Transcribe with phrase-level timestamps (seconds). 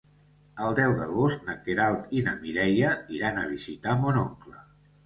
[0.67, 4.69] El deu d'agost na Queralt i na Mireia iran a visitar mon oncle.